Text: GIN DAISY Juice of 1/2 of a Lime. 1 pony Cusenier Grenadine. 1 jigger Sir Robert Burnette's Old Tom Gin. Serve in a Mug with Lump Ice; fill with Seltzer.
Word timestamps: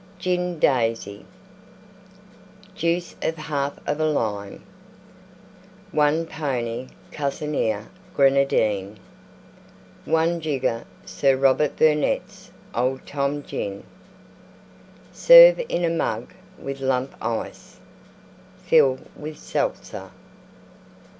GIN 0.17 0.57
DAISY 0.57 1.27
Juice 2.73 3.13
of 3.21 3.35
1/2 3.35 3.73
of 3.87 3.99
a 3.99 4.05
Lime. 4.05 4.63
1 5.91 6.25
pony 6.25 6.87
Cusenier 7.11 7.85
Grenadine. 8.15 8.97
1 10.05 10.41
jigger 10.41 10.85
Sir 11.05 11.37
Robert 11.37 11.75
Burnette's 11.75 12.49
Old 12.73 13.05
Tom 13.05 13.43
Gin. 13.43 13.83
Serve 15.13 15.61
in 15.69 15.85
a 15.85 15.89
Mug 15.91 16.33
with 16.57 16.81
Lump 16.81 17.13
Ice; 17.23 17.79
fill 18.65 18.97
with 19.15 19.37
Seltzer. 19.37 20.09